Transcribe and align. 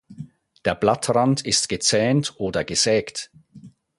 Der 0.65 0.73
Blattrand 0.73 1.45
ist 1.45 1.69
gezähnt 1.69 2.33
oder 2.39 2.63
gesägt. 2.63 3.29